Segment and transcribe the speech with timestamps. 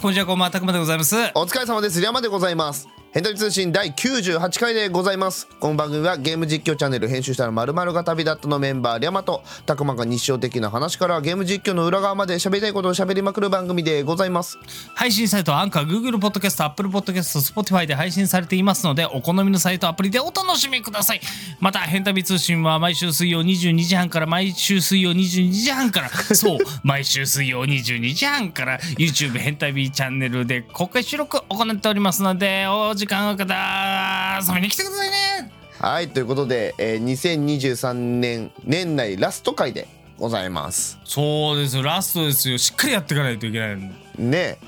[0.00, 0.02] す。
[0.02, 1.14] こんにちはこんばんはたくまでございます。
[1.34, 2.00] お疲れ様です。
[2.00, 2.99] 山でございます。
[3.12, 5.48] 変態通信第98回でございます。
[5.58, 14.58] この番組はゲーム実況チャンネル編集したらまるが旅立ったのメンバーリャマとたくまが日常的な話からゲーム実況の裏側まで喋りたいことを喋りまくる番組でございます。
[14.94, 21.20] 配信サイトはアンカー Google ポッドキャスト Apple ポッドキャスト Spotify で配信されていますのでお好みのサイトアプリでお楽しみください。
[21.58, 26.10] また変旅通信は毎週水曜22時半から毎週水曜22時半から。
[26.10, 35.50] そう 毎週水曜22時半から YouTube 変旅チャンネルで公開収録行っておりますのでお時間ある方遊びに来てくださいね。
[35.78, 40.98] はいということで、えー、2023年年内ラスト回でございます。
[41.04, 41.82] そうですよ。
[41.82, 42.58] ラストですよ。
[42.58, 43.78] しっかりやっていかないといけない
[44.18, 44.58] ね。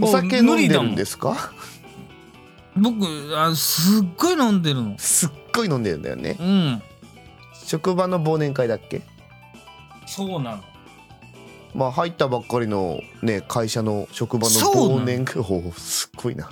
[0.00, 1.52] お酒飲んでるんですか？
[2.74, 3.04] 僕
[3.38, 4.94] あすっごい飲んでるの。
[4.98, 6.38] すっごい飲んでるんだよね。
[6.40, 6.82] うん。
[7.66, 9.02] 職場の忘年会だっけ？
[10.06, 10.64] そうなの。
[11.74, 15.42] まあ入ったばっかりのね会社の職場の忘年会。
[15.42, 16.48] おすっごいな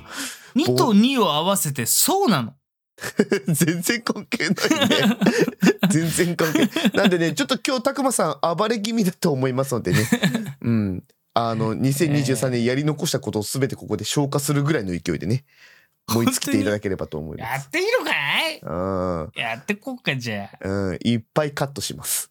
[0.56, 2.54] 2と2を合わせてそうなの。
[3.48, 5.18] 全然関係ないね。
[5.90, 10.06] 全然関係なんでねちょっと今日たくまさん暴れ気味だと思いますのでね。
[10.62, 11.04] うん。
[11.36, 15.44] あの2023年やり残したことを全てここで消化するぐらいの勢いでね
[16.08, 17.50] 思いつきていただければと思います。
[17.50, 18.12] やっていいのか
[18.50, 18.60] い？
[18.62, 18.72] う
[19.26, 19.32] ん。
[19.34, 20.68] やってこっかじゃあ。
[20.68, 20.98] うん。
[21.02, 22.30] いっぱいカットします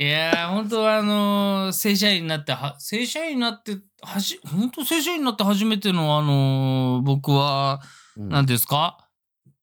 [0.00, 7.82] いや本当はあのー、正社員になっては正社員になってはじ本当正社員になって初めてのあのー、僕は
[8.16, 8.96] 何、うん、ですか？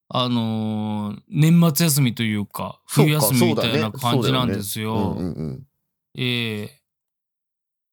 [0.09, 5.17] あのー、年末休みというか冬休みみたいな感じなんですよ。
[6.15, 6.81] ええ。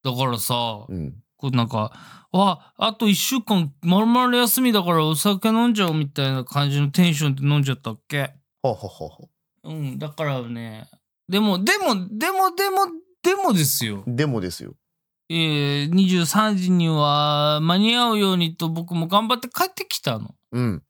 [0.05, 1.93] ー、だからさ、うん、こうなんか
[2.31, 8.35] ああと1週間まるまる休みだからお酒飲んじゃうみたいな感じのテンションで飲んじゃったっけ？
[8.63, 9.31] ほほほほ
[9.63, 10.91] うんだからね
[11.29, 12.87] でも、でも、でも、でも、
[13.23, 14.05] でもですよ。
[14.07, 14.75] でもですよ。
[15.31, 20.35] えー、23時には間に合うようにと僕も頑張って帰ってきたの。
[20.53, 20.83] うん。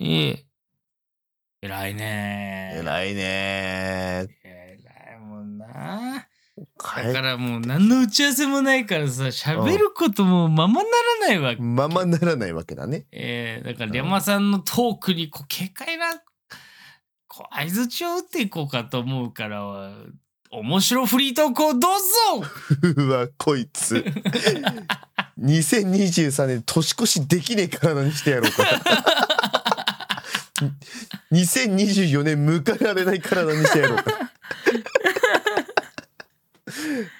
[0.00, 1.66] ええー。
[1.66, 6.28] 偉いね偉いね偉いもんな。
[6.56, 10.88] だからもう何の打ち合わせもないからさ喋ることもままな
[11.20, 16.22] らないわけ、ままならないわけだねええー、だから山さんのトークにこう軽快な
[17.36, 19.90] こう相づちを打っていこうかと思うから
[20.52, 21.80] 面白フリートークをどう
[22.40, 22.46] ぞ！
[23.02, 24.04] うわこいつ。
[25.40, 28.62] 2023年年越しできねえ体にしてやろうか。
[31.32, 34.04] 2024年迎えられない体にしてやろうか。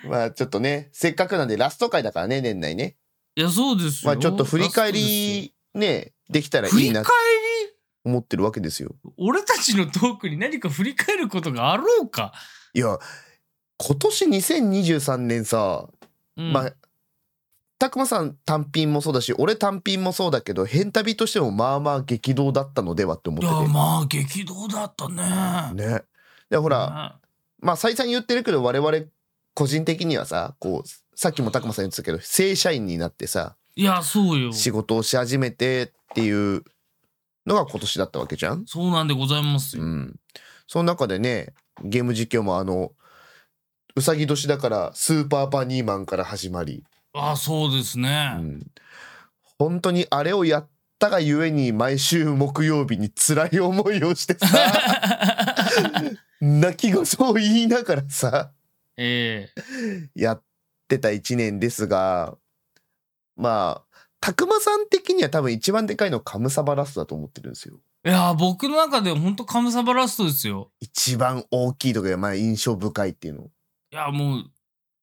[0.09, 2.95] まあちょっとねせっかくなんでラスト回だからね年内ね。
[3.35, 4.13] いやそうですよ。
[4.13, 7.05] まあちょっと振り返りねできたらいいな振り返
[8.05, 8.95] 思ってるわけですよ。
[9.17, 12.33] 俺たちのトークに何か振り返ることがあろうか？
[12.75, 12.99] いや
[13.79, 15.89] 今年2023年さ、
[16.37, 16.73] うん、まあ
[17.79, 23.53] たくまさん単品もそうだし俺単品もそうだけど変旅としてもまあまあ激動だったのではって思ってて。
[23.53, 25.75] いやまあ激動だったね。
[25.75, 26.03] ね。
[26.51, 27.29] でほら、ね、
[27.61, 28.99] まあ再三言ってるけど我々
[29.55, 34.53] 個人的にはさこうさっきもたくまさん言ってたけど正社員になってさいやそうよ。
[34.53, 36.63] 仕事をし始めてっていう
[37.47, 38.65] のが今年だったわけじゃん？
[38.67, 39.83] そうなんでございますよ。
[39.83, 40.17] うん。
[40.67, 42.93] その中でね、ゲーム実況もあの、
[43.97, 46.85] うさぎ年だからスーパーバニーマンから始まり。
[47.13, 48.33] ああ、そうですね。
[48.39, 48.67] うん。
[49.59, 50.69] 本当にあれをやっ
[50.99, 54.47] たがゆえに毎週木曜日に辛い思いをしてさ、
[56.41, 58.53] 泣き言を言いながらさ、
[58.97, 60.43] ええー、やっ
[60.89, 62.37] てた一年ですが、
[63.37, 63.84] まあ、
[64.25, 67.75] たくまさん的には多分一番でかいのはカムサバラストだと思ってるんですよ。
[68.07, 70.71] いや僕の中では本当カムサバラストですよ。
[70.81, 73.43] 一番大きいとかまあ印象深いっていうの。
[73.43, 73.49] い
[73.91, 74.45] やもう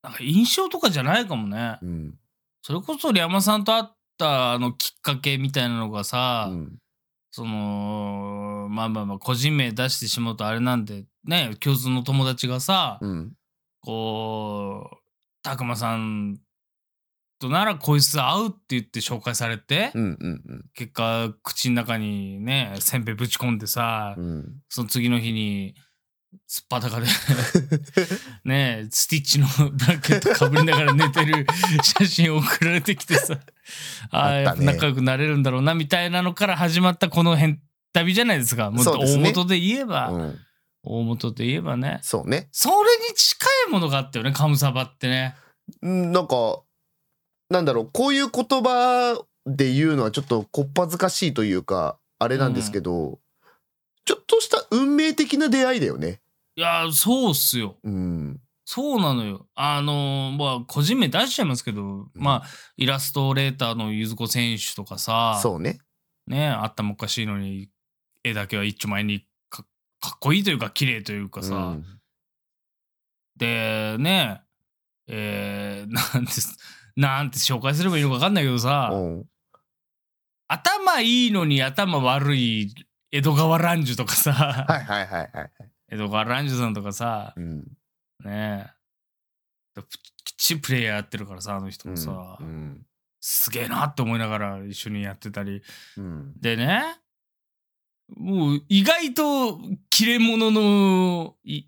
[0.01, 1.77] なんか印象とかじゃないかもね。
[1.83, 2.15] うん、
[2.63, 3.83] それこそリャマさんと会っ
[4.17, 6.77] たあのきっかけみたいなのがさ、うん、
[7.29, 13.33] そのまあまあまあ個人名出してしまうとあれなんでね共通の友達がさ、うん、
[13.81, 14.97] こう
[15.43, 16.39] たくまさん
[17.41, 25.73] とならこいつ合うって言って紹介されて、うんうんうん、結果口の中にねせんべいぶち込んでさ、うん、その次の日に
[26.47, 27.07] すっぱだかで
[28.45, 31.45] ねスティッチのブランケットかぶりながら寝てる
[31.83, 33.39] 写真送られてきてさ
[34.11, 37.59] ああ、ね、仲良くなれるんだろうなみたいなのから始まったこの辺
[37.93, 38.71] 旅じゃないですか。
[38.71, 40.39] もっと大元で言えば、うん、
[40.83, 41.99] 大元で言えばね。
[42.01, 42.47] そうね。
[42.51, 42.75] それ
[43.09, 45.35] に近いものがあったよねカムサバってね。
[45.81, 46.61] なんか
[47.51, 53.17] なんだろうこういう言葉で言うのはちょっとこっぱずかしいというかあれなんですけど、うん、
[54.05, 56.21] ちょっとした運命的な出会いだよね。
[56.55, 57.77] いやそうっすよ。
[57.83, 59.47] うん、そうなのよ。
[59.55, 65.79] あのーまあ、個人名出しちゃいますけど、まあ、イラストレーターのゆずこ選手とかさ、そうね。
[66.27, 67.69] ね、あったもおかしいのに、
[68.23, 69.63] 絵だけは一丁前にか
[69.99, 71.85] かっこいいというか、綺麗というかさ、うん
[73.41, 74.43] で、ね、
[75.07, 76.31] えー、 なんて、
[76.95, 79.25] なんて紹介すればいいのか分かんないけどさ、うん。
[80.47, 82.73] 頭いいのに頭悪い
[83.11, 85.51] 江戸川乱樹とかさ、はいはいはいはい。
[85.89, 87.63] 江戸川乱樹さんとかさ、うん。
[88.23, 88.71] ね。
[89.77, 89.81] え、
[90.23, 92.85] きっちりプレイヤーやってるからさ、あの人もさ、うん。
[93.19, 95.61] すげえなって思いながら一緒にやってたり。
[95.97, 96.33] うん。
[96.39, 96.83] でね、
[98.17, 99.59] もう意外と
[99.89, 101.63] 切れ者のい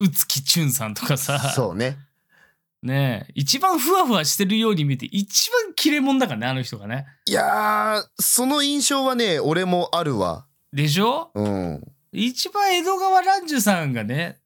[0.00, 1.96] 宇月俊さんとかさ、そうね。
[2.84, 7.06] ねえ、一番ふわふわしてるように見えて、一番切れ者だからね、あの人がね。
[7.24, 10.46] いやー、その印象はね、俺もあるわ。
[10.70, 11.30] でしょ？
[11.34, 11.82] うん。
[12.12, 14.38] 一番江戸川乱樹さんがね、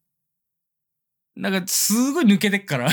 [1.35, 2.89] なんかすごい抜けてっから。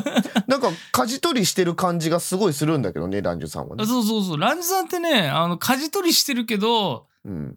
[0.46, 3.86] なんか、舵取りしてる感じがすごいするんだけどね、ランジュさんはね。
[3.86, 4.38] そうそうそう。
[4.38, 7.56] 乱樹さんってね、あの、舵取りしてるけど、うん。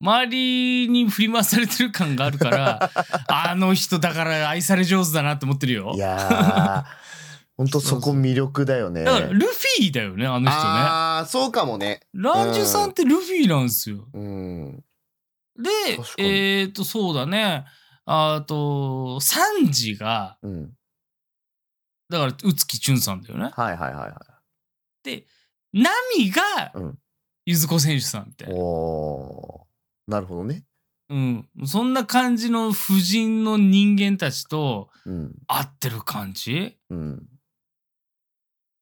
[0.00, 2.90] 周りに振り回されてる感があるから、
[3.28, 5.98] あの人だから愛され上手だなって思ってるよい。
[5.98, 6.84] やー、
[7.56, 9.04] ほんとそこ魅力だよね。
[9.04, 10.52] だからルフィだよね、あの人ね。
[10.54, 12.00] あー、そうかもね。
[12.14, 14.08] ランジュさんってルフィなんですよ。
[14.12, 14.84] うん。
[15.58, 15.70] で
[16.16, 17.66] えっ、と、そうだね。
[18.06, 20.72] あと、サンジが、うん。
[22.08, 23.50] だから、宇月俊さんだよね。
[23.54, 24.40] はいはいはいは
[25.04, 25.26] で、
[25.72, 26.42] ナミが
[26.74, 26.98] うん、
[27.46, 28.52] ゆずこ選手さんみたいい。
[28.52, 28.58] な。
[28.58, 29.69] おー、
[30.10, 30.64] なるほどね。
[31.08, 31.48] うん。
[31.64, 35.32] そんな感じの婦人の人間たちとうん。
[35.46, 36.76] 合ってる感じ？
[36.90, 37.22] うん。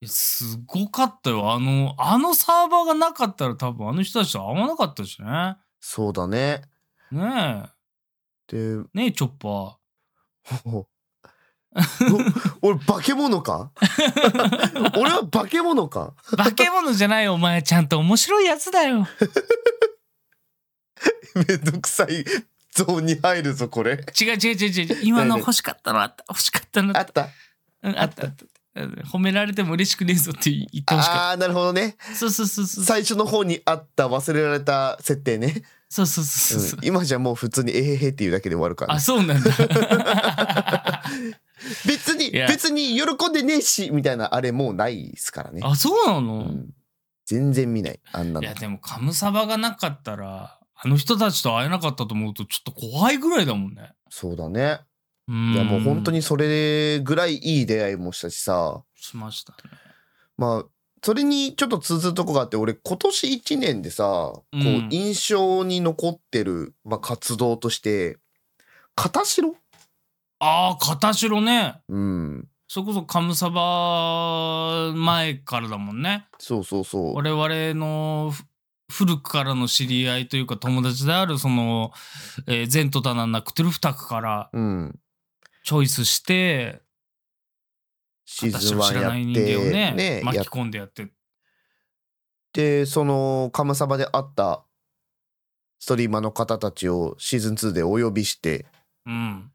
[0.06, 1.52] すごかったよ。
[1.52, 5.56] あの、あのサーバーがなかったら多分あの人たちと会わなかったしね。
[5.80, 6.62] そうだね。
[7.10, 7.64] ね
[8.46, 8.76] で、え。
[8.94, 9.78] ねえ、チョッパ
[10.64, 10.86] お
[12.62, 13.72] 俺化け物か？
[14.96, 16.14] 俺は化け物か？
[16.32, 16.36] ー。
[16.36, 17.62] 化け物じゃないよ、お前。
[17.62, 19.06] ちゃんと面白いやつだよ。
[21.48, 22.24] めんどくさい
[22.72, 24.98] ゾーンに入るぞこれ違う違う違う違う。
[25.04, 26.00] 今の欲しかったの？
[26.02, 26.24] あった。
[26.28, 27.02] 欲しかったのあっ。
[27.02, 27.30] あったた
[27.82, 28.44] うん、あったあった。
[28.44, 28.48] うん
[29.10, 32.14] 褒められても嬉しくねえぞって言ってほしかあーなるほどねった。
[32.14, 32.84] そうそうそうそう。
[32.84, 36.86] 最初の方にあった忘れられた設定ね、そうそうそうそううん。
[36.86, 39.50] 今じゃもう普通に「えへへ」っていうだけで終わるからあ、ね、そうなんだ。
[41.86, 46.68] 別に別に喜んでねえしみたいなあれもうないですからね、あ、そうなうの、ん、
[47.26, 53.92] 全然見ないあんないのや、でも、カムサバがなかったら、あの人たちと会えなかったと思うと、ちょっと怖いぐらいだもんね。
[54.10, 54.80] そうだね
[55.26, 59.58] うんいやもう本当にそれぐらいいい出会いもしたしさしましたね。
[60.36, 60.64] まあ
[61.04, 68.18] それにちょっと通ずるとこがあって俺今年1年でさ、こううん印象に残ってる、まあ、活動として
[68.94, 69.54] 片白
[70.40, 71.80] ああ、片白ね。
[71.88, 76.26] うんそれこそカムサバ前からだもんね。
[76.38, 78.44] そうそうそう我々のふ
[78.90, 81.92] 古くからの知り合いというか友達であるその、
[82.46, 84.98] えー、ゼントダナンナクトゥルフタクからうん。
[85.64, 86.80] チョイスして
[88.24, 91.08] シーズン私の知1やっらない人間をてね巻き込んでやって。
[92.52, 94.64] てそのカムサバで会った
[95.78, 98.66] ストリーマーの方たちをシーズン2でお呼びして
[99.04, 99.50] うん。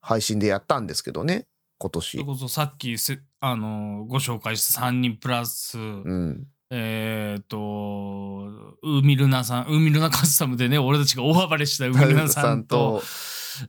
[0.00, 1.46] 配信でやったんですけどね
[1.78, 2.10] 今年。
[2.10, 8.48] それこそさっきせあのご紹介した3人プラス、うんえっ、と
[8.82, 13.02] 海ルナさん海ルナカスタムでね俺たちが大暴れした海ルナさんと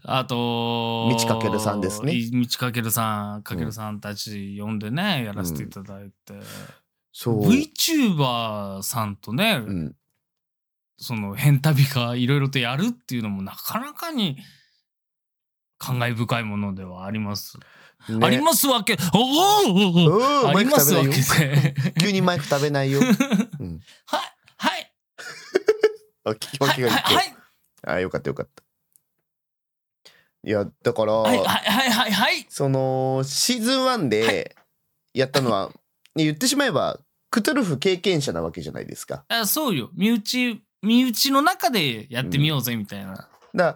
[0.04, 2.14] あと道かけるさんですね。
[2.14, 6.34] い道かけるさんかけるさんたち呼んでね、やらせていただいて、
[7.12, 7.48] そう。
[7.48, 9.96] VTuber さんとね、うん。
[10.98, 14.38] その変旅がいろいろとやるっていうのもなかなかに
[15.78, 17.58] 感慨深いものではあります。
[18.10, 18.26] ね。
[18.26, 18.98] ありますわけ。
[19.14, 20.48] おおおうん。
[20.50, 21.80] ありますわけマイク食べないよ。
[21.90, 21.94] で。
[22.02, 23.00] 急にマイク食べないよ。
[23.60, 24.22] うん、はい
[24.58, 24.94] はい。
[26.26, 27.16] あ聞き分はいけがいいって。
[27.16, 27.36] はい。
[27.86, 28.64] あよかったよかった。
[30.46, 32.46] いやだから、はいはいはいはいはい。
[32.50, 34.56] そのシーズン1で
[35.14, 35.72] やったのは、
[36.16, 37.00] ね言ってしまえば
[37.32, 39.26] クトゥルフ経験者なわけじゃないですか。
[39.30, 39.90] あそうよ。
[39.96, 43.14] 身内身内の中でやってみようぜみたいな。
[43.16, 43.76] だから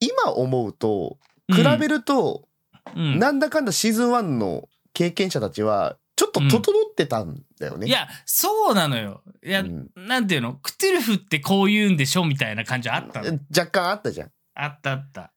[0.00, 1.18] 今思うと
[1.52, 2.47] 比べると、
[2.96, 7.86] うんなんだかんだシーズン1の経験者たちはちょっと整ってたんだよね。
[7.86, 9.22] いやそうなのよ。
[9.44, 10.54] いや、うんなんていうの？
[10.54, 13.38] クトゥルフってこう言うんでしょみたいな感じあったの？
[13.56, 14.30] 若干あったじゃん。
[14.54, 15.32] あったあった。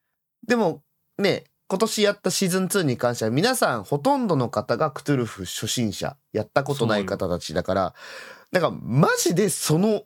[0.47, 0.83] でも
[1.19, 7.93] ね今年やったシーズン2に関しては皆さんほとんどの方がクトゥルフ初心者やったことない方たちだから
[8.51, 10.01] なんかマジでその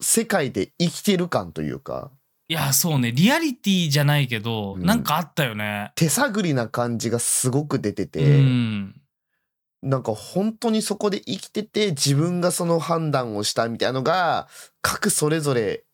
[0.00, 2.10] 世界で生きてる感というか
[2.50, 3.12] いや、そうね。
[3.12, 5.92] リアリティじゃないけど、うんなんかあったよね。
[5.94, 9.00] 手探りな感じがすごく出てうて、ん。
[9.82, 14.48] なんか本当にそこで生きてて自分がその判断をしたみたいなのが
[14.82, 15.84] 各それぞれ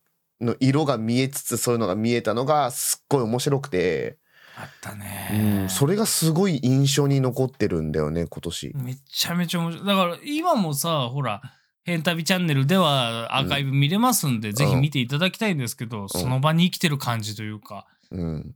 [0.40, 4.16] の色が見えつつそういうのが見えたのがすっごい面白くて、
[4.58, 5.64] あったうね。
[5.66, 8.72] ん、それがすごい印象に残ってるんだよね今年。
[8.76, 9.86] めちゃめちゃ面白い。
[9.86, 11.42] だから今もさ、ほら、
[11.86, 18.54] 変旅チャンネルではアーカイブ見れますんで、ぜひ見ていただきたいんですけど、その場に生きてる感じというか、うん、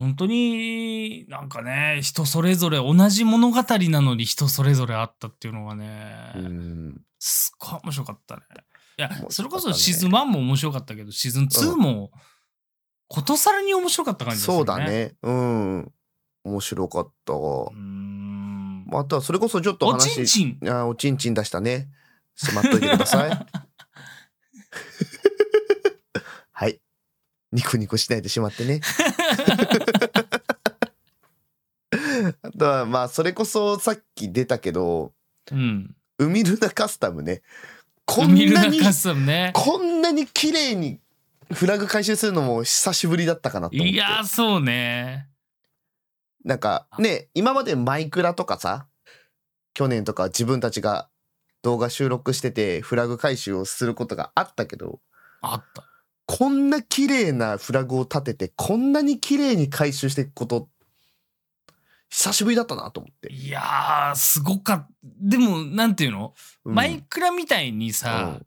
[0.00, 8.42] 本当になんかね、人それぞれ同じ物語なのに人それぞれあったっていうのがね、うん、すっごい面白かったね。
[8.98, 12.10] いやね、それこそシーズン1も面白かったけど、シーズン2も、
[13.06, 14.58] ことさらに面白かった感じですよね。
[14.58, 14.78] そうだ。
[14.78, 15.14] ね。
[15.22, 15.92] うん。
[16.42, 17.32] 面白かった。
[17.34, 17.87] うーん。
[18.92, 20.14] あとはそれこそちょっとお話。
[20.14, 20.68] ちんちん。
[20.68, 21.88] あーおちんちん出したね。
[22.34, 23.30] しまっといてください。
[26.52, 26.80] はい。
[27.52, 28.80] ニコニコしないでしまってね。
[32.42, 35.12] あとはまあそれこそさっき出たけど
[35.50, 35.94] うん。
[36.18, 37.42] 海ルナカスタムね
[38.04, 39.52] こんなにね。
[39.54, 40.98] こんなに綺麗に
[41.52, 45.28] フラグ回収するのも久しぶりだったかなと思っていやー、そうね。
[46.48, 48.88] なんかね今までマイクラとかさ
[49.74, 51.10] 去年とか自分たちが
[51.62, 55.00] 動画収録しててフラグ回収をすることがあったけど
[55.42, 55.84] あった。
[56.24, 60.68] こんな綺麗なフラグを立ててこんなに綺麗に回収していくこと
[62.10, 64.88] 久しぶりだったなと思って、いやー、すごかった。
[65.02, 66.32] でも、なんていうの、
[66.64, 66.74] うん。
[66.74, 68.40] マイクラみたいにさ、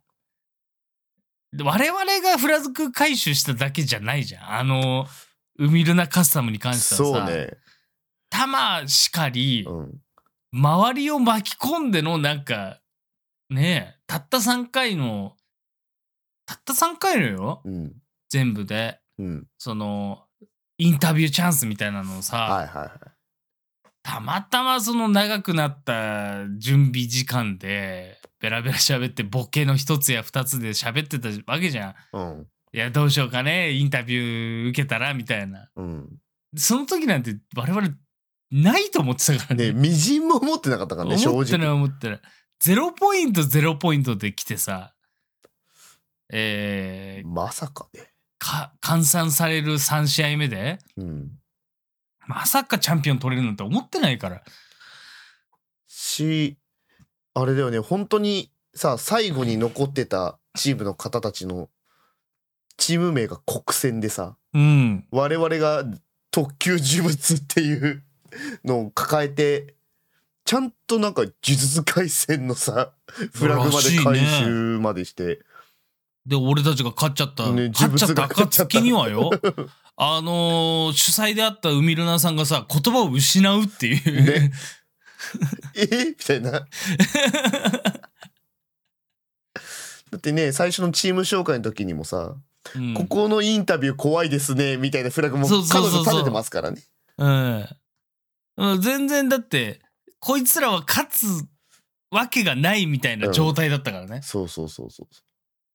[1.63, 4.51] 我々がフラグ回収しただけじゃないじゃん。
[4.53, 5.05] あの、
[5.59, 7.57] 海ルナカスタムに関してはさ、そうね、
[8.31, 10.01] 弾しかり、うん、
[10.51, 12.79] 周りを巻き込んでのなんか、
[13.49, 15.35] ねえ、たった3回の、
[16.45, 17.93] たった3回のよ、うん。
[18.29, 18.99] 全部で。
[19.19, 19.47] うん。
[19.57, 20.23] その、
[20.77, 22.91] インタビューチャンスみたいなのをさ、はいはいはい。
[24.03, 31.95] たまたまその長くなった準備時間で、ベラベラ喋ってボケの一つや二つで喋ってたわけじゃん。
[32.13, 32.47] うん。
[32.73, 35.69] いや、どうしようかね、インタビュー受けたら、みたいな。
[35.75, 36.09] うん。
[36.55, 37.89] その時なんて我々
[38.51, 39.71] ないと思ってたからね。
[39.71, 42.21] ねみじんも思ってなかったからね正思ってない直思ってない。
[42.59, 44.93] ゼロポイントゼロポイントで来てさ、
[46.29, 51.31] えー、まさかねか換算される3試合目で、うん
[52.27, 54.41] まさかチャンピオン取れるなんて思ってないから。
[55.87, 56.57] し
[57.33, 61.69] あれだよね本当にさ最後に残ってたチームの方たちの
[62.77, 65.05] チーム名が国戦でさうん。
[65.11, 65.83] 我々が
[66.31, 68.03] 特級呪物っていう
[68.63, 69.75] のを抱えて
[70.45, 72.91] ちゃんとなんか呪術廻戦のさ
[73.33, 75.39] フラグまで回収までして、
[76.25, 77.51] で、俺たちが勝っちゃった。
[77.51, 78.77] ね勝っちゃった呪物が勝っちゃった。
[78.77, 79.31] 暁にはよ。
[79.97, 84.23] あのー主催であった海ルナさんがさ、言葉を失うっていう。
[84.23, 84.51] ね。
[85.75, 86.51] えみたいな。
[86.51, 86.67] だ
[90.17, 92.35] ってね最初のチーム紹介の時にもさ、
[92.75, 92.93] うん。
[92.93, 96.05] ここのインタビュー怖いですねみたいなフラグもそうそうそうそう。
[96.05, 96.83] 彼女立ててますからね。
[97.17, 97.67] うん
[98.61, 98.81] うん。
[98.81, 99.81] 全然だって、
[100.19, 101.25] こいつらは勝つ
[102.11, 104.21] わけがないみたいな状態だったからね。
[104.21, 105.07] そうそうそうそう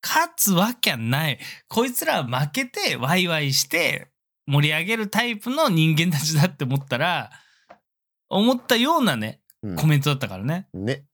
[0.03, 1.39] 勝つわけはない。
[1.69, 4.09] こいつらは負けてワイワイして
[4.47, 7.31] 盛り上げるタイプの人間たちだって思ったら、
[8.29, 10.69] 思ったようなね、うんコメントだったからね。
[10.75, 11.07] ね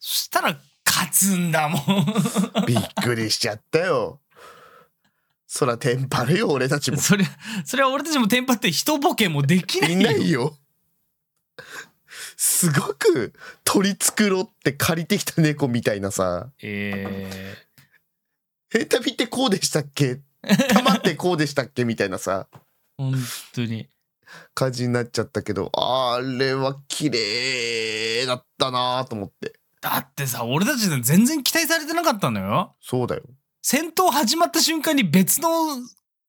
[0.00, 2.64] そしたら勝つんだもん。
[2.66, 4.20] びっくりしちゃったよ
[5.50, 7.24] そらテンパるよ俺たちもそれ、
[7.64, 10.02] それは俺たちもテンパって一ボケもできないいよ。
[10.02, 10.56] ないよ
[12.36, 13.32] すごく
[13.64, 17.56] 取り繕って借りてきた猫みたいなさえ
[18.70, 20.20] 「ヘタビってこうでしたっけ？
[20.68, 22.58] 玉ってこうでしたっけ?」みたいなさー、
[22.98, 23.14] 本
[23.54, 23.88] 当に。
[24.54, 32.76] 感じになっちゃったけどあれは綺麗だったなと思ってだってさ、俺たち全然期待されてなかったのよ。
[32.82, 33.22] そうだよ
[33.70, 35.50] 戦闘始まった瞬間に別の、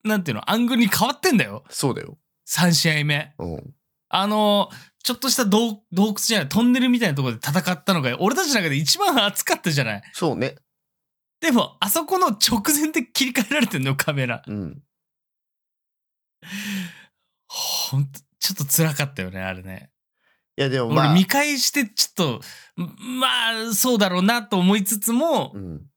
[0.03, 1.63] なんていうの、アングルに変わってんだよ。
[1.69, 2.17] そうだよ
[2.49, 3.33] 3試合目。
[3.39, 3.73] うん
[4.09, 4.69] あの、
[5.03, 10.01] ちょっとした洞洞窟じゃない、トンネルみたいなところで戦ったのが、俺たちの中で一番熱かったじゃない。
[10.11, 10.55] そうね
[11.39, 14.43] でも、あそこの直前で切り替えられてんのよ、カメラ。
[14.45, 14.81] うん
[17.47, 19.91] ほんと、ちょっと辛かったよね、あれね。
[20.57, 22.41] いやでもまあ俺見返して、ちょっと、
[22.75, 25.89] まあ、そうだろうなと思いつつも、うん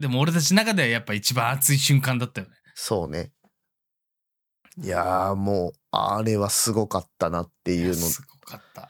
[0.00, 2.52] でも俺たちの中ではやっぱ一番熱い瞬間だったよね。
[2.74, 3.32] そうね。
[4.80, 7.94] いやーもうあれはすごかったなっていうの。
[7.94, 8.88] すごかった。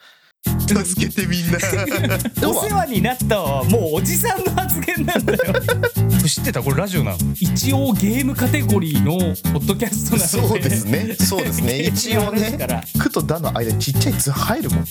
[0.85, 1.59] 助けてみんな。
[2.47, 5.55] お世話になったはもうおじさんの発言なんだよ。
[6.29, 6.63] 知ってた？
[6.63, 7.19] これラジオなの？
[7.41, 9.13] 一応ゲームカテゴリーの
[9.53, 10.59] ポッドキャストなので。
[10.59, 11.15] そうですね。
[11.15, 11.81] そうですね。
[11.89, 12.51] 一応ね。
[12.51, 14.85] だから「く」と「だ」の間にちっちゃい「つ」入るもん。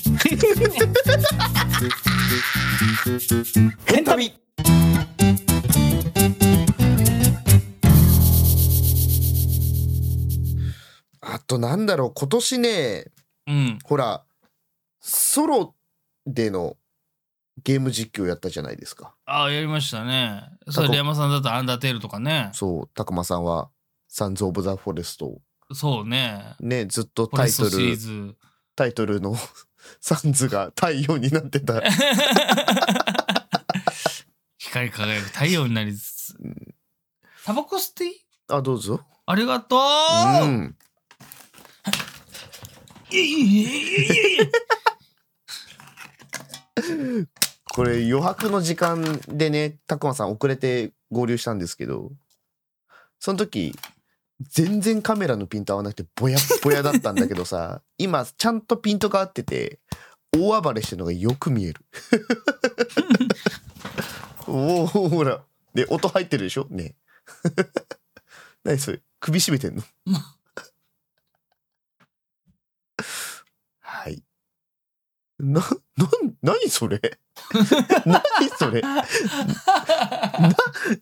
[3.85, 4.33] 変旅
[11.37, 13.05] あとなんだろう今年ね
[13.45, 13.79] うん。
[13.83, 14.23] ほら
[14.99, 15.75] ソロ
[16.25, 16.77] での
[17.63, 20.43] ゲーム実況やったじゃないですかああ、やりましたね。
[20.69, 22.49] それ山さんだとアンダーテールとかね。
[22.53, 23.69] そうたくまさんは
[24.09, 25.39] 「サンズ・オブ・ザ・フォレスト
[25.73, 26.55] そうね」。
[26.59, 28.35] ねずっとタイトルズ。
[28.75, 29.35] タイトルの
[30.01, 31.81] サンズが太陽になってた
[34.57, 36.37] 光り輝く太陽になりつつ。
[37.45, 38.11] タバコ吸っていい？
[38.49, 40.75] あどうぞありがとう、うん
[47.73, 52.11] これ余白の時間でねたくまさん遅れて合流したんですけど
[53.19, 53.73] その時
[54.41, 59.79] 全然カメラのピント合わなくてぼやぼやだったんだけどさ 今ちゃんとピントが合ってて
[60.35, 61.81] 大暴れしてるのがよく見える。
[64.45, 65.43] おおほら。
[65.73, 66.67] で音入ってるでしょ？
[66.69, 66.95] ね。
[68.63, 69.01] 何それ？
[69.19, 69.83] 首絞めてんの
[73.79, 74.21] はい
[75.39, 75.61] な、
[75.95, 76.09] な、
[76.41, 76.99] 何それ？
[78.05, 78.21] 何
[78.57, 78.81] それ？
[78.81, 79.05] な、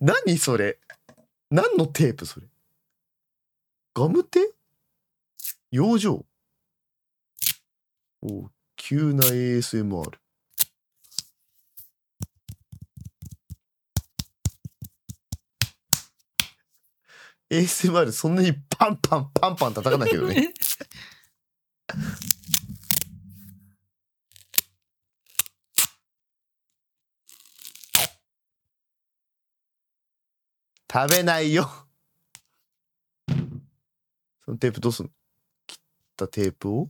[0.01, 0.79] 何それ？
[1.49, 2.47] 何のテープそれ？
[3.93, 4.51] ガムテ？
[5.71, 6.25] 養生？
[8.21, 10.17] お急な ASMR。
[17.49, 20.51] ASMR そんなにパンパンパンパン叩かないけどね。
[30.91, 31.69] 食べないよ。
[34.45, 35.11] そのテープどうすんの？
[35.65, 35.77] 切っ
[36.15, 36.89] たテープを？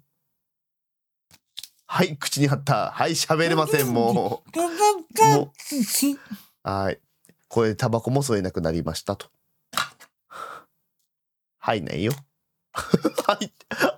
[1.88, 2.92] はい、口に貼った。
[2.92, 4.14] はい、喋れません、もう。
[4.14, 4.60] もう
[6.64, 7.00] はい。
[7.48, 9.28] これでタバコも吸えなくなりましたと。
[11.58, 12.12] 入んないよ。
[12.74, 13.52] 入っ、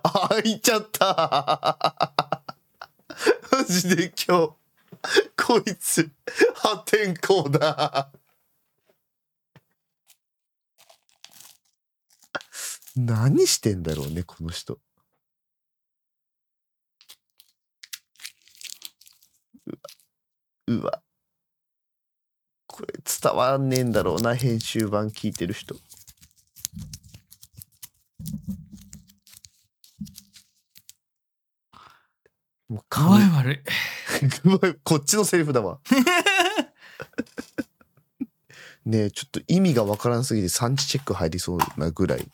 [0.04, 2.44] 入っちゃった。
[3.50, 4.52] マジで今日、
[5.36, 6.08] こいつ、
[6.54, 8.12] 破天荒だ。
[13.06, 14.80] 何してんだろうね、この人。
[19.66, 19.76] うわ。
[20.66, 21.02] うわ。
[22.66, 25.76] これ伝わんねえんだろうな、編集版聞いてる人。
[32.68, 33.60] もう具合悪い。
[34.82, 35.78] こっちのセリフだわ。
[38.84, 42.28] ねえ、ちょっと意味がわからんすぎて産地チェック入りそうなぐらい、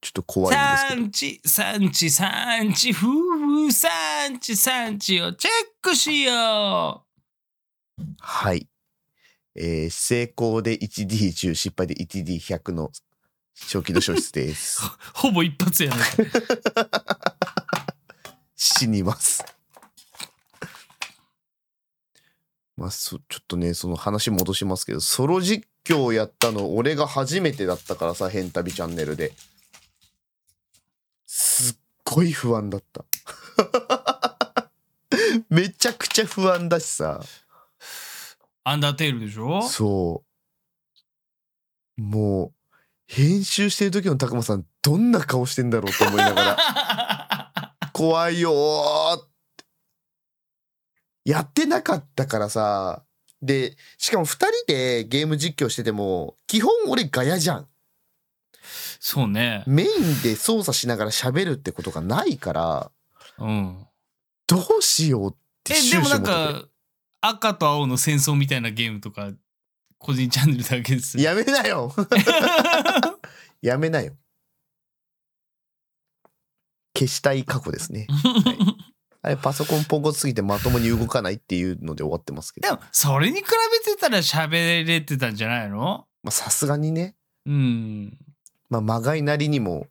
[0.00, 1.02] ちょっと怖いんですけど。
[1.02, 7.04] 産地、産地、産地、夫婦、産地、産地をチェックしよ
[8.18, 8.66] はい。
[9.54, 12.90] えー成功で 1D10、失敗で 1D100 の
[13.54, 14.80] 初期の消失です。
[14.84, 14.88] う。
[15.12, 16.02] ほぼ一発やね。
[18.56, 19.44] 死にます。
[22.76, 29.34] まあ、そちょっとね、その話戻しますけど、ソロ実況やったの、俺が初めてだったからさ、ヘンタビチャンネルで。
[32.10, 33.04] ごい不安だった。
[35.48, 37.20] めちゃくちゃ不安だしさ。
[38.64, 39.62] アンダーテールでしょ？
[39.62, 40.24] そ
[41.98, 42.02] う。
[42.02, 42.54] もう、
[43.06, 47.74] 編集してる時の高間さん、どんな顔してんだろうと思いながら。
[47.92, 49.28] 怖いよ
[51.24, 53.04] やってなかったからさ。
[53.42, 57.68] で、しかも二人でゲーム実況してても、基本俺ガヤじゃん。
[59.00, 59.64] そうね。
[59.66, 62.90] メインで操作しながら喋るってことがないから、
[63.38, 63.86] うん。
[64.46, 66.64] どうしようってえ、で終もなんか、
[67.22, 69.30] 赤と青の戦争みたいなゲームとか、
[69.98, 71.18] 個人チャンネルだけです。
[71.18, 71.94] やめなよ
[73.62, 74.14] やめなよ。
[76.94, 78.06] 消したい過去ですね。
[79.22, 82.68] あれパソコンポンコツすぎてまともに動かないっていうので終わってますけど。
[82.68, 83.46] でも、それに比
[83.86, 86.06] べてたら喋れてたんじゃないの？
[86.22, 88.18] まあさすがにね、うん。
[88.70, 89.88] まあまがいなりにも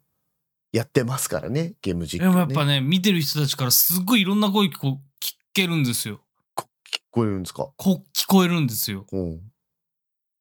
[0.72, 2.30] やってますからね、ゲーム実況、ね。
[2.30, 6.22] でもやっぱね、見てる人たちからすっごいいろんな声聞こ聞けるんですよ。
[6.58, 6.64] 聞
[7.12, 7.70] こえるんですか？
[7.78, 9.06] こ聞こえるんですよ。
[9.12, 9.40] うん。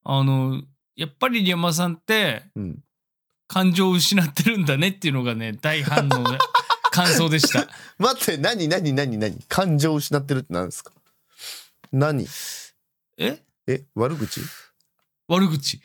[0.04, 0.62] あの、
[0.96, 2.78] やっぱりリヤマさんってうん。
[3.50, 6.38] 感情を失ってるんだねっていうのがね、大反応で
[6.92, 7.66] 感想でした。
[7.98, 9.38] 待って、何何何何？
[9.48, 10.92] 感情を失ってるって何ですか？
[11.90, 12.26] 何？
[13.16, 13.42] え？
[13.66, 14.42] え、悪口？
[15.28, 15.80] 悪口。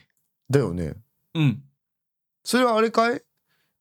[0.49, 0.95] だよね。
[1.35, 1.63] うん。
[2.43, 3.21] それはあれかい？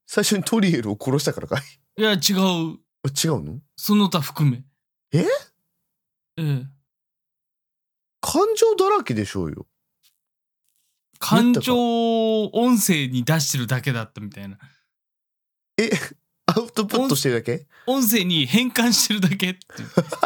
[0.07, 1.62] 最初にトリエルを殺したからかい？
[1.98, 2.79] いや、違う。
[3.05, 3.59] あ違うの？
[3.77, 4.64] その他含め。
[5.12, 5.27] え？
[6.37, 6.66] ええ。
[8.20, 9.66] 感情だらけでしょうよ。
[11.18, 14.59] 感情を音声に出してるだけだったみたいな。
[15.79, 15.90] え、
[16.46, 17.66] アウトプットしてるだけ？
[17.87, 19.61] 音声に変換してるだけって。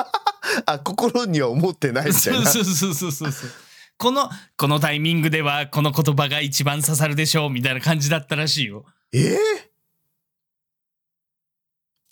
[0.67, 2.47] あ、心には思ってないみたいな。
[2.47, 3.51] そうそうそうそうそう。
[3.99, 8.85] この、このタイミングではこの言葉が一番刺さるでしょうみたいな感じだったらしいよ。
[9.13, 9.37] えー？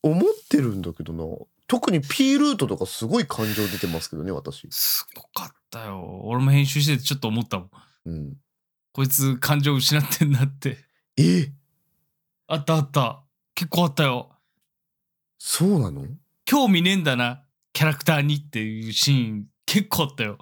[0.02, 1.24] 思ってるんだけどな。
[1.66, 4.68] 特に P ルートとかすごい感情出てますけどね、私。
[4.70, 6.20] すごかったよ。
[6.24, 7.70] 俺も編集しててちょっと思ったもん。
[8.06, 8.34] うん。
[8.92, 10.78] こいつ感情失ってんなって。
[11.16, 11.50] え？
[12.46, 13.22] あったあった。
[13.54, 14.30] 結構あったよ。
[15.38, 16.06] そうなの？
[16.44, 17.42] 興味ねえんだな。
[17.72, 20.38] キャラクターにっていうシーン結構あったよ。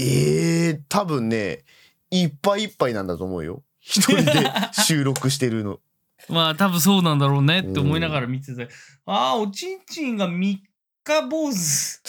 [0.00, 1.64] ええ多分ね、
[2.10, 3.62] いっぱいいっぱいなんだと思うよ。
[3.80, 4.50] 一人で
[4.86, 5.80] 収録してるの。
[6.28, 8.68] まあ多分そうなんだろうねって思いながら見てて。
[9.06, 10.62] ああ、おちんちんが三
[11.04, 12.00] 日坊主。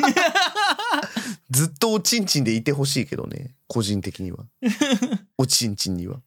[1.50, 3.54] ずっとおちんちんでいてほしいけどね。
[3.66, 4.46] 個人的には。
[5.36, 6.20] おちんちんには。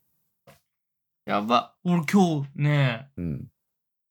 [1.25, 1.75] やば。
[1.83, 3.47] 俺今日ね、うん。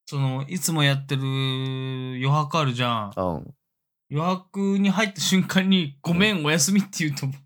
[0.07, 3.13] その、いつもやってる余白あるじゃん。
[3.15, 3.55] あん。
[4.15, 7.39] 余白に入った瞬間に、ごめん、おやすみって言うと思う。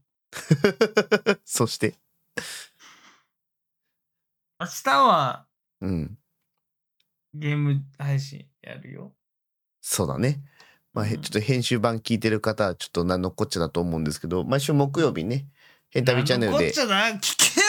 [1.46, 1.94] そして。
[4.58, 5.46] 明日は
[5.80, 6.18] うん。
[7.34, 9.14] ゲーム配信やるよ。
[9.80, 10.42] そうだね。
[10.92, 15.46] まあ、へうんちょっと編集版聞いてる方はちょっと何のこっちゃだと思うんですけど、毎週木曜日ね、
[15.90, 17.66] ヘンタビチャンネルでっち、ゃだ聞けよ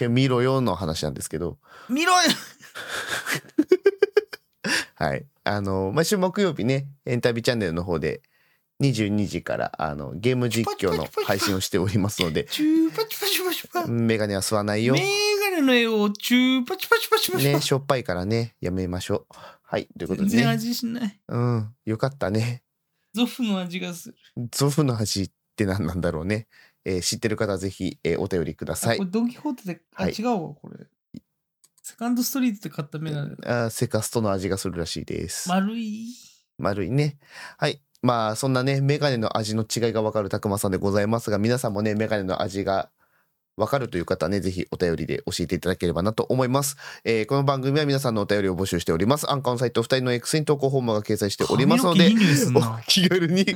[0.00, 2.26] 違う見ろよの話なんですけど、見ろよ
[4.96, 5.24] はい。
[5.48, 8.20] あの、毎週木曜日ね、エンタビチャンネルの方で、
[8.82, 13.86] 22時からあのゲーム実況の配信をしておりますので、チューパチパチパチパ。
[13.86, 14.94] メガネは吸わないよ。
[14.94, 15.00] メ
[15.50, 17.52] ガネの絵をチューパチパチパチパチパ。
[17.54, 19.34] ね、しょっぱいからね、やめましょう。
[19.62, 20.50] はい、ということ全然でね。
[20.52, 21.20] 味しない。
[21.28, 22.62] うん、よかったね。
[23.14, 24.14] ゾフの味がする。
[24.52, 26.46] ゾフの味って何なんだろうね。
[26.84, 29.04] えー知ってる方はぜひ、えーお便りくださいあこ。
[29.04, 30.86] れドン・キホーテで、あ、はい違うわ、これ。
[31.88, 33.64] セカンドストリートで買ったメガネだ。
[33.64, 35.48] あーセカストの味がするらしいです。
[35.48, 36.08] 丸い？
[36.58, 37.16] 丸いね。
[37.56, 37.80] はい。
[38.02, 42.90] まあそんなねメガネの味の違いがわかるたくまさんでございますが皆さんもねメガネの味が
[43.56, 52.12] わかるという方はねぜひお便りで教えていただければなと思います、えーこの番組は皆さんのお便りを募集しておりますアンカーのサイト2人の X に投稿フォームが掲載しておりますので
[52.54, 53.54] おな気軽に投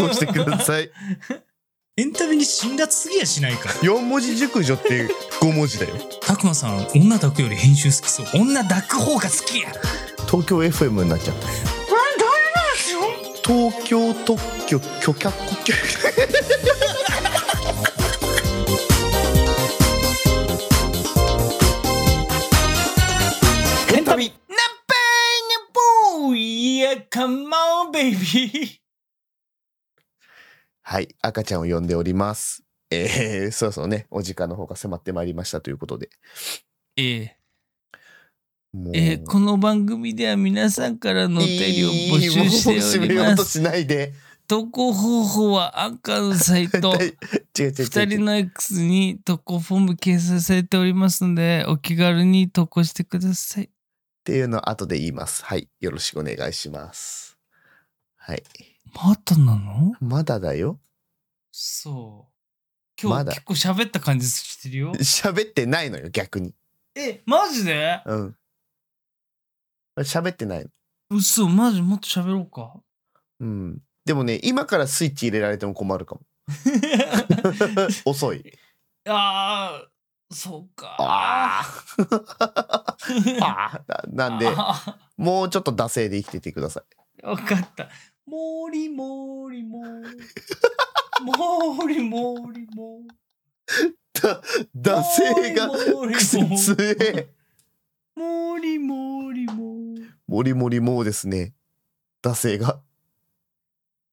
[0.00, 0.90] 稿してください
[1.98, 3.68] エンタメに辛辣すぎやしないか。
[3.82, 5.08] 4文字熟女って
[5.42, 5.94] 5文字だよ。
[6.22, 8.26] たくまさん女抱くより編集好きそう。
[8.32, 9.70] 女抱く方が好きや。
[10.26, 11.48] 東京 FM になっちゃった。
[13.46, 15.74] 東京特許許可国許
[23.94, 24.32] エンタメナッ
[24.88, 25.04] パー
[25.48, 28.81] ニャポーいや、カモンベイビー。
[30.92, 32.64] はい、赤ちゃんを呼んでおります。
[32.90, 36.10] えー、 そろそろね、お時間の方が迫ってまいりましたということで。
[36.98, 37.36] ええ
[38.74, 43.32] もうえーこの番組では皆さんからのお便りを募集しております。
[43.32, 44.12] うとしないで。
[44.46, 47.14] 投稿方法はアンカーのサイト、 違う
[47.58, 53.64] 違う違う二人の X に投稿フォーム掲載されておりますので、お気軽に投稿してください。
[53.64, 53.68] っ
[54.24, 55.42] ていうのを後で言います。
[55.42, 57.38] はい、よろしくお願いします。
[58.18, 58.42] はい、
[58.92, 59.94] まだなの？
[60.00, 60.80] まだだよ。
[61.50, 62.32] そう。
[63.00, 64.92] 今日まだ結構喋った感じしてるよ。
[65.00, 66.54] 喋ってないのよ、逆に。
[66.94, 68.02] え、マジで？
[68.04, 68.36] うん。
[69.98, 70.70] 喋ってないの。
[71.10, 72.74] 嘘、マジもっと喋ろうか。
[73.40, 73.82] うん。
[74.04, 76.22] でもね、今からスイッチ入れられても困るかも。
[78.04, 78.58] 遅い。
[79.08, 80.96] ああ、そうか。
[80.98, 81.62] あ
[82.40, 82.96] あ。
[83.42, 84.02] ああ。
[84.08, 86.82] なんで、あもうちょっと惰性で生きててくださ
[87.18, 87.22] い。
[87.22, 87.88] ーわかった。
[88.26, 89.80] もりもりも。
[91.20, 93.16] もりもりもり。
[94.76, 97.28] 惰性がもり癖も強え。
[98.14, 99.98] もりもりも。
[100.28, 101.52] もりもりもですね。
[102.22, 102.80] 惰性が。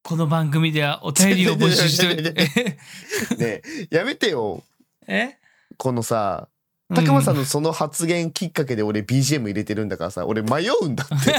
[0.02, 4.64] この番組ではお便りを募集しておりちょちょちょちねやめてよ。
[5.08, 5.38] え
[5.78, 6.48] このさ、
[6.96, 11.36] たくまさんのその発言きっかけで俺 BGM 入れてるんだからさ、俺迷うんだって。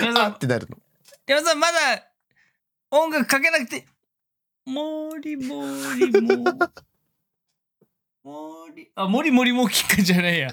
[0.00, 0.78] 山さんあってなるの。
[1.26, 1.78] 山さんまだ
[2.90, 3.86] 音楽かけなくて
[4.66, 5.64] もりも
[5.96, 6.58] りも
[8.22, 10.52] 森あ森森もきっかじゃないやも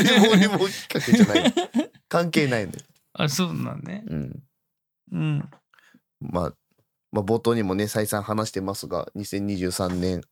[0.00, 1.54] りもりもきっかけじゃない。
[2.08, 2.78] 関係ないのよ。
[3.14, 4.42] あそうなんねうん。
[5.12, 5.50] うん
[6.20, 6.54] まあ、
[7.10, 10.22] まあ、冒頭にもね、再三話してますが、2023年、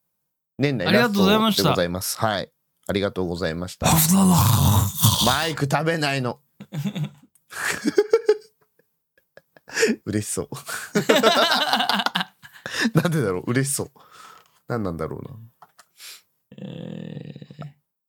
[0.58, 2.18] 年内ありがとうございまラスしたトでございます。
[2.18, 2.52] はい。
[2.86, 3.88] ありがとうございました。
[5.26, 6.40] マイク食べないの。
[10.06, 10.48] 嬉しそう。
[12.94, 13.50] なんでだろう？
[13.50, 13.90] 嬉しそう。
[14.68, 15.30] 何なんだろうな。
[16.58, 17.40] えー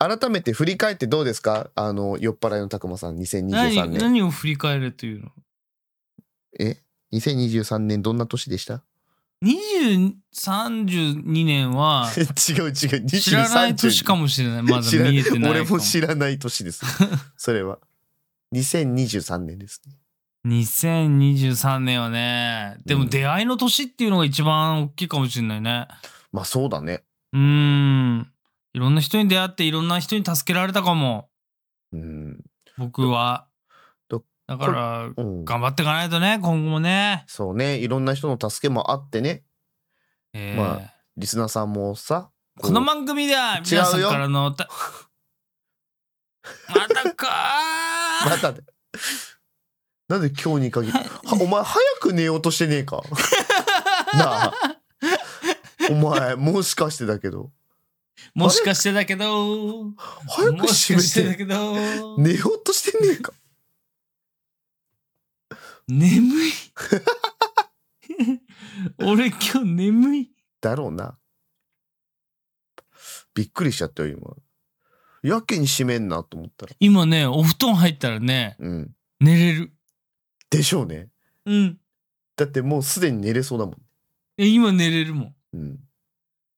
[0.04, 1.70] 改めて振り返ってどうですか？
[1.76, 4.02] あの、酔っ払いのたくまさん、2023何年。
[4.02, 5.30] 何を振り返れというの？
[6.60, 6.78] え
[7.14, 8.84] ?2023 年どんな年でした
[9.44, 12.22] ？2032年は 違
[12.62, 12.74] う違う。
[12.74, 12.90] 知
[13.36, 16.84] らない年かももしれないまだ見えてない俺も知らない年です。
[17.38, 17.78] それは。
[18.56, 19.94] 2023年ですね。
[20.48, 25.88] 2023年はねでもうん出会いの年っていうのが一番大きいかもしれないね
[26.32, 27.04] まあそうだね。
[27.34, 28.32] うーん
[28.74, 31.30] いろんな人に出会っていろんな人に助けられたかも
[31.92, 32.40] うん。
[32.78, 33.48] 僕は
[34.08, 37.78] どだからうん、頑張っていかないとね今後もね、そうね。
[37.78, 39.44] いろんな人の助けもあってね。
[40.34, 42.32] えーまあリスナーさんもさ。
[42.60, 44.66] この番組では皆さんからの また
[47.16, 48.64] かーまたで。
[50.12, 50.94] なんで今日に限り。
[50.94, 51.04] は
[51.42, 53.02] お前早く寝ようとしてねえか？
[54.14, 54.54] なあ。
[55.90, 57.50] お前もしかしてだけど。
[58.36, 59.86] もしかしてだけど
[60.28, 61.46] 早く閉めて。
[62.18, 63.32] 寝ようとしてねえか？
[65.88, 66.52] 眠い
[69.00, 71.18] 俺今日眠いだろうな。
[73.34, 74.10] びっくりしちゃったよ、
[75.24, 75.34] 今。
[75.36, 76.76] やけに閉めんなと思ったら。
[76.80, 78.96] 今ねお布団入ったらねうん。
[79.22, 79.74] 寝れる
[80.52, 81.08] でしょうね。
[81.46, 81.78] うん
[82.36, 83.76] だってもうすでに寝れそうだもん。
[84.38, 85.80] え今寝れるもんうん。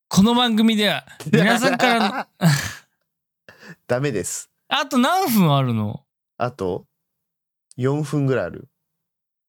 [0.09, 2.49] この番組では皆さんからの
[3.87, 4.49] ダメです。
[4.67, 6.03] あと何分あるの？
[6.37, 6.85] あと、
[7.77, 8.67] 4分ぐらいある。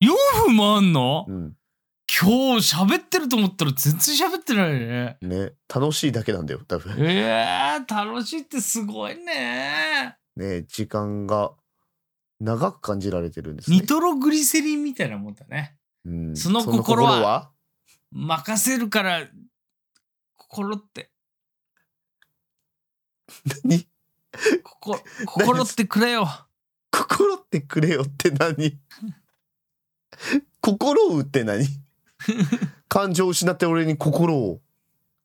[0.01, 0.09] 4
[0.47, 1.25] 分もあんの？
[1.27, 1.57] うん。
[2.07, 5.53] 今日喋ってると思ったら全然喋ってないねね。
[5.73, 6.95] 楽しいだけなんだよ、多分。
[6.99, 11.51] えー、楽しいってすごいねね時間が
[12.39, 13.77] 長く感じられてるんですね。
[13.77, 15.77] ニトログリセリンみたいなもんだね。
[16.05, 16.35] うん。
[16.35, 17.51] その心は
[18.11, 19.27] 任せるから
[20.35, 21.11] 心って。
[23.63, 23.87] 何？
[24.63, 26.27] 心心ってくれよ。
[26.91, 28.79] 心ってくれよって何？
[30.61, 31.65] 心を打って何？
[32.87, 34.61] 感情を失って俺に心を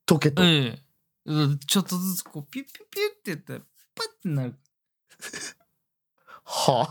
[0.06, 0.42] 解けと。
[0.44, 0.82] ええ。
[1.26, 3.60] うんちょっとずつこうピュッピュッピュッってやったら
[3.94, 4.54] パッてなる
[6.50, 6.88] は？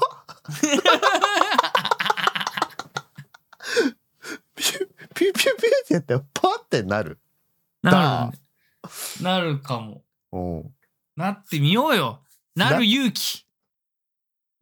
[4.56, 7.20] ピュピュピュピュってやったらパってなる。
[7.84, 8.44] なるね。
[9.22, 10.02] なるかも。
[10.32, 10.40] う。
[10.68, 10.74] ん。
[11.18, 12.22] なってみようよ。
[12.56, 13.46] なる勇気。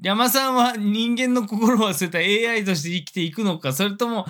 [0.02, 3.74] 山さんは人間の心を忘れた AI として生きていくのか。
[3.74, 4.26] それとも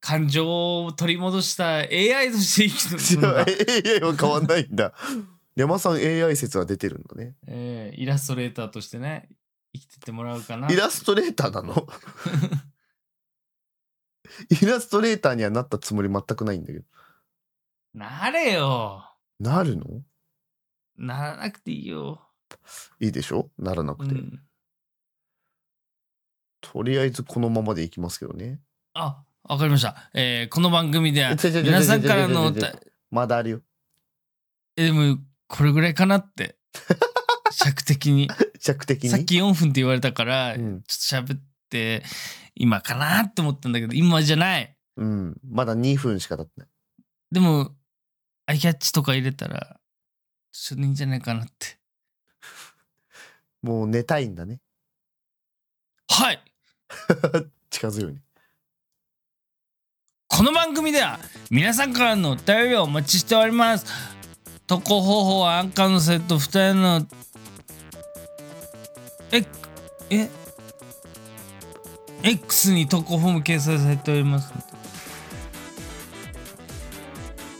[0.00, 3.44] 感情を取り戻した AI として生きていくのか、
[3.96, 4.92] AI は変わんないんだ。
[5.54, 7.34] 山さん AI 説は出てるんだね。
[7.46, 9.28] ええイラストレーターとしてね
[9.74, 11.86] 生きてってもらうかなイラストレーターなの？
[14.62, 16.84] イラストレーターにはなったつもり全くないんだけど。
[17.94, 19.04] なれよ
[19.38, 20.02] なるの？
[20.96, 22.20] ならなくていいよ、
[23.00, 23.50] いいでしょ？
[23.58, 24.14] ならなくて。
[24.14, 24.42] うん、
[26.60, 28.60] とりあえずこのままでいきますけどね。
[28.94, 32.52] あわかりました、えーこの番組では皆さんからの
[33.10, 33.60] まだあるよ。
[34.76, 36.56] えでもこれぐらいかなって
[37.52, 38.28] 尺的に
[38.60, 39.10] 尺的に？
[39.10, 42.02] さっき4分って言われたから、うんちょっと喋って
[42.54, 45.36] 今かなって思ったんだけど今じゃないうん。
[45.48, 46.68] まだ2分しか経ってない。
[47.30, 47.70] でも
[48.46, 49.78] アイキャッチとか入れたら
[50.52, 51.78] ちょっといいんじゃないかなって
[53.62, 54.60] もう寝たいんだね。
[56.08, 56.40] はい
[57.70, 58.18] 近づいように。
[60.28, 63.84] この番組では皆さんからのお便りをお待ちしております
[64.66, 67.06] 投稿方法はアンカーのセット2人の
[69.32, 69.44] え
[70.10, 70.28] え
[72.22, 74.52] X に投稿フォーム掲載されております。
[74.54, 74.64] ので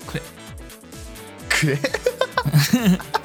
[0.06, 0.20] これ。
[1.48, 1.78] くれ？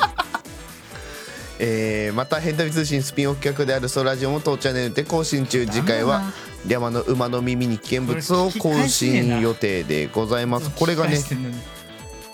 [1.60, 5.66] えー、また「変態通信」スピンオフ企画である「ソラジオ」も当チャンネルで更新中。
[5.66, 6.32] 次回は
[6.68, 10.70] 山の馬の耳に危険物を更新予定でございます。
[10.70, 11.20] これがね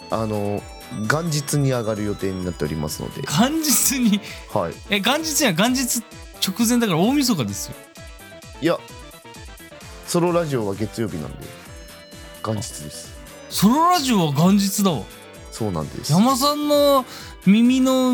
[0.10, 0.62] あの
[1.01, 3.21] 元日に上がる予定になっておりますので。
[3.21, 4.21] 元日に？
[4.53, 4.73] はい。
[4.89, 6.03] え元日には元日
[6.45, 7.75] 直前だから大晦日ですよ。
[8.62, 8.77] いや
[10.08, 11.38] ソロラジオは月曜日なんで
[12.43, 13.13] 元日です。
[13.49, 15.03] ソロラジオは元日だわ。
[15.51, 16.12] そうなんです。
[16.12, 17.06] 山さんの
[17.45, 18.13] 耳の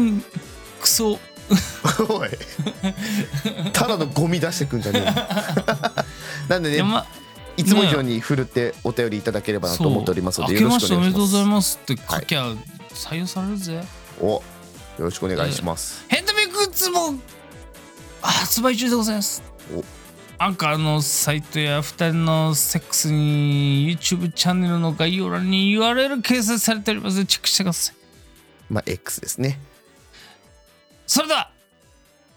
[0.82, 1.20] クソ。
[2.10, 2.30] おい。
[3.74, 5.12] ただのゴミ出してくんじゃねえよ。
[6.48, 7.06] なんでね山
[7.60, 12.56] いつも以上に振るってお便りいただければなと思っておりますのでそうよろしくお願いし明けましておめでとうございまますって書きゃ
[12.90, 14.42] 採用されるぜ、すおよ
[15.00, 16.06] ろしくお願いします。
[16.10, 17.14] ヘンドメグッズも
[18.22, 19.44] 発売中でございます。
[19.74, 19.84] お
[20.42, 27.18] アンカーのサイトや2人のセックスに YouTube チャンネルの概要欄に URL 掲載されております。
[27.18, 27.96] のでチェックしてください。
[28.70, 29.60] まあ X ですね。
[31.06, 31.52] それでは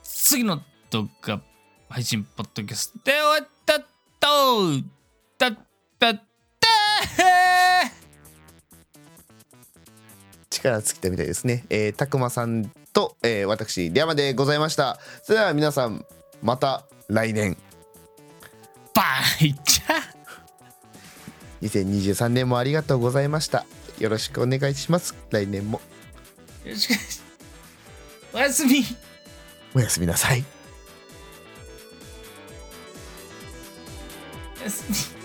[0.02, 1.40] 次の動画
[1.88, 5.02] 配信ポッドキャストで終わったと
[10.51, 11.65] 力尽きたみたいですね。
[11.71, 14.99] えーたくまさんと、えー私リャマでございました。
[15.23, 16.05] それでは皆さん
[16.43, 17.57] また来年。
[18.95, 19.03] バ
[19.41, 20.03] イチャ
[21.62, 23.65] 2023年もありがとうございました。
[23.99, 25.15] よろしくお願いします。
[25.31, 25.81] 来年も。
[26.65, 26.95] よろしく
[28.35, 28.85] おやすみ。
[29.75, 30.45] おやすみなさい。
[34.61, 34.85] おやす
[35.17, 35.21] み